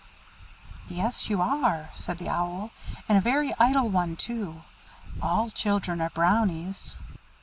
"Yes, 0.89 1.29
you 1.29 1.41
are," 1.43 1.91
said 1.93 2.17
the 2.17 2.27
Owl, 2.27 2.71
"and 3.07 3.19
a 3.19 3.21
very 3.21 3.53
idle 3.59 3.87
one 3.87 4.15
too. 4.15 4.63
All 5.21 5.51
children 5.51 6.01
are 6.01 6.09
Brownies." 6.09 6.95